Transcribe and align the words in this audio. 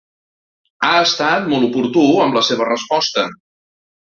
Ha 0.87 0.93
estat 1.01 1.45
molt 1.53 1.67
oportú 1.69 2.07
amb 2.25 2.39
la 2.39 2.45
seva 2.51 2.71
resposta. 2.73 3.29